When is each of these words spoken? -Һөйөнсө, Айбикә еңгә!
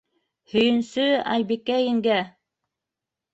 -Һөйөнсө, 0.53 1.05
Айбикә 1.35 1.77
еңгә! 1.83 2.17